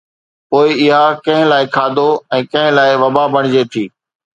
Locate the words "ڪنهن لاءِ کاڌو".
1.25-2.09